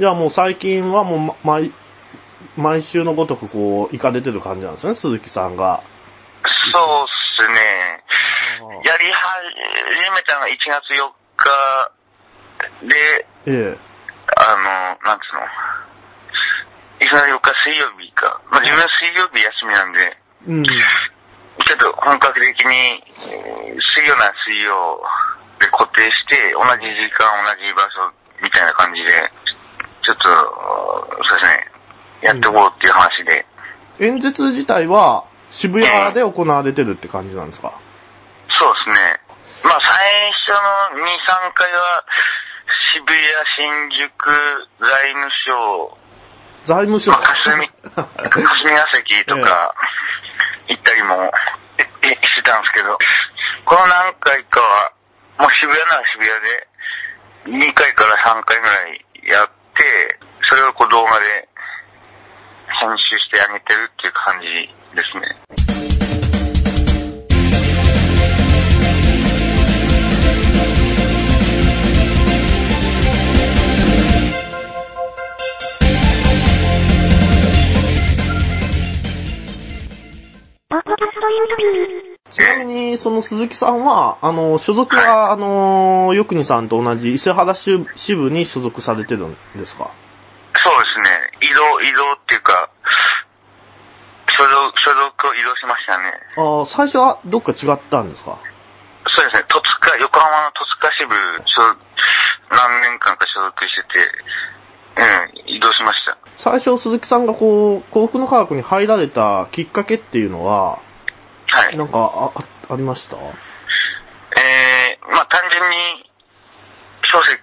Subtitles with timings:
[0.00, 1.72] じゃあもう最近はもうま毎、
[2.56, 5.84] 毎週のごとくこう、行かれてる感じなんですね、鈴木さんが。
[6.72, 7.06] そうっ
[7.38, 8.04] すね。
[8.84, 11.92] やり始めたのが1月4日
[12.88, 13.78] で、ええ。
[14.36, 15.46] あの、なんつうの。
[17.00, 18.40] 1月4日水曜日か。
[18.50, 20.16] まあ、自分は水曜日休みなんで、
[20.48, 20.62] うん。
[20.64, 25.00] ちょっと本格的に、えー水曜なら水曜
[25.60, 29.30] で固定して、同じ時間、同じ場所みたいな感じで、
[30.04, 31.66] ちょっと、そうですね、
[32.22, 33.46] やっていこうっていう話で、
[34.00, 37.72] 演説自体は渋谷で行われてるって感じなんですか？
[38.58, 39.20] そうですね。
[39.64, 42.04] まあ最初の2、3回は、
[42.94, 43.18] 渋谷、
[43.56, 44.10] 新宿、
[44.80, 45.98] 財務省、
[46.64, 47.10] 財務省。
[47.12, 47.68] まあ、霞、
[48.30, 49.74] 霞が関とか、
[50.68, 51.30] 行ったりも
[51.78, 52.96] ええしてたんですけど、
[53.64, 54.92] この何回かは、
[55.38, 56.24] もう渋谷なら渋
[57.46, 61.48] 谷で、2回から3回ぐらいやって、それをこう動画で
[62.80, 64.46] 編集してあげてるっていう感じ
[64.96, 65.64] ですね。
[82.34, 89.90] ちなみに、その鈴木さんは、あの、所属は、 あの、よくにさんと同じ伊勢原支支部に所属されてるんですか？
[90.56, 91.48] そうですね。
[91.48, 92.70] 移動、移動っていうか、
[94.36, 96.12] 所属、所属を移動しましたね。
[96.36, 98.38] ああ、最初はどっか違ったんですか？
[99.06, 99.44] そうですね。
[99.48, 101.14] 戸塚、横浜の戸塚支部、
[101.46, 101.62] 所
[102.50, 106.16] 何年間か所属してて、うん、移動しました。
[106.38, 110.78] 最初鈴木さんがこう、幸福の科学に入られたきっかけっていうのは、
[111.54, 111.76] はい。
[111.76, 113.16] なんか、あ、あありました？
[113.16, 115.76] えー、まあ単純に
[117.04, 117.38] 書籍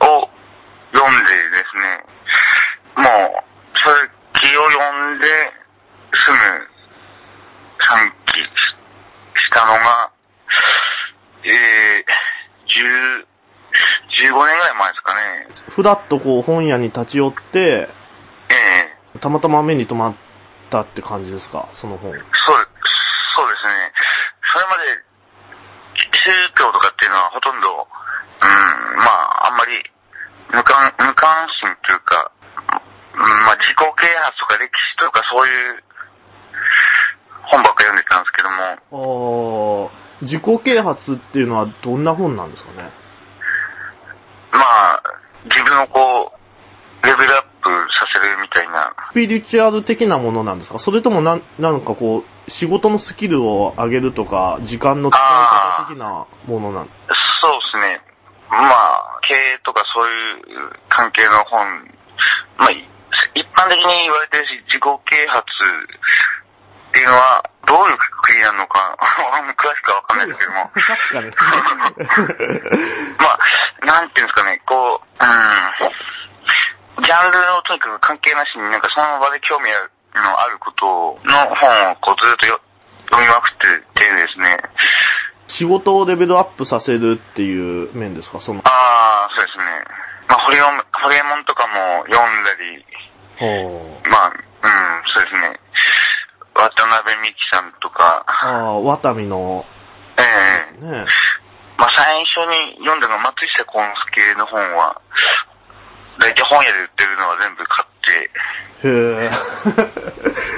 [0.00, 0.28] を
[0.92, 2.04] 読んでですね、
[2.96, 5.26] もう書籍を読んで
[6.12, 6.36] 済む
[7.78, 8.40] 3期
[9.40, 10.10] したのが、
[11.44, 12.04] えー、
[14.26, 15.46] 10、15年ぐらい前ですかね。
[15.70, 17.88] ふらっとこう本屋に立ち寄って、
[18.50, 20.14] えたまたま目に留まっ
[20.70, 21.68] たって感じですか？
[21.72, 22.10] その本。
[22.12, 22.18] ー、そ
[22.57, 22.57] う、
[23.38, 23.94] そうですね。
[24.50, 24.98] それまで
[25.94, 29.78] 宗教とかっていうのはほとんど、うん、まあ、あんまり
[30.50, 32.32] 無関、無関心というか、
[33.14, 35.84] うん、まあ、自己啓発とか歴史とかそういう
[37.44, 42.90] 本ばっか読んでたんですけども、ああ、自己啓発っていうのはどんな本なんですかね？
[44.50, 45.02] まあ、
[45.44, 46.32] 自分をこ
[47.02, 47.37] う、レベル
[48.12, 50.78] せるみたいな、スピリチュアル的なものなんですか？
[50.78, 56.88] それともなん、なんかこう、仕事のスキルを上げるとか、時間の使い方的なものなん？
[57.40, 58.00] そうですね。
[58.50, 61.66] まあ、経営とかそういう関係の本、
[62.58, 62.88] まあ、い
[63.34, 65.44] 一般的に言われてるし、自己啓発
[66.88, 68.96] っていうのは、どういうくくりなのか、
[69.58, 72.70] 詳しくはわかんないですけども、 確かですね。
[73.20, 75.28] まあ、なんていうんですかね、こう、うん、
[77.68, 82.60] とにかく関係なしになんかその場で興味のあることの本をこうずっとよ
[83.12, 84.56] 読みまくっててですね、
[85.48, 87.52] 仕事をレベルアップさせるってい
[87.84, 88.40] う面ですか？
[88.40, 88.60] その。
[88.64, 89.64] ああ、そうですね。
[90.28, 92.84] まあ、ホリホリエモンとかも読んだり、
[93.38, 94.34] ほうまあ、うん、
[95.14, 95.60] そうですね。
[96.54, 99.64] 渡辺美樹さんとか、ああ、ワタミの、
[100.18, 100.22] え
[100.82, 101.06] えね。
[101.78, 105.00] まあ、最初に読んだのが松下幸之助の本は、
[106.18, 108.30] 大体本屋で売ってるのは全部買って、
[108.88, 108.90] へ
[109.26, 109.30] え。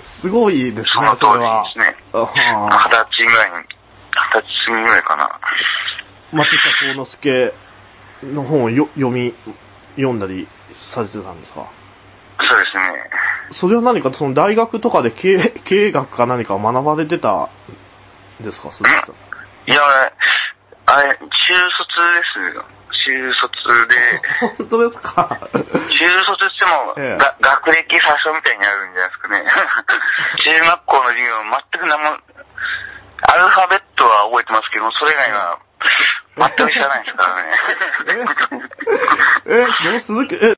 [0.02, 1.76] すごいですね、その当時。
[1.76, 1.96] ですね。
[2.12, 5.40] あ二あ十歳ぐらいに、二十歳ぐらいかな。
[6.32, 7.54] 松下幸之助
[8.22, 9.34] の本をよ読み、
[9.96, 11.66] 読んだりされてたんですか？
[12.40, 13.10] そうですね。
[13.52, 17.48] それは何かその大学とかで経営経営学か何かを学ばれてた
[18.40, 19.70] んですか鈴木さん？
[19.70, 19.80] いや、
[20.86, 21.32] あれ、中卒
[22.48, 22.64] ですよ。
[23.06, 23.48] 中卒
[23.88, 24.20] で、
[24.58, 25.28] 本当ですか？
[25.52, 29.44] 中卒しても、ええが学歴詐称みたいになるんじゃないですかね。
[30.58, 31.34] 中学校の授業
[31.72, 32.18] 全く何も、
[33.28, 35.58] アルファベットは覚えてますけど、それ以外は
[36.36, 37.50] 全く知らないですからね。
[39.46, 40.54] え、え、でも鈴木、え、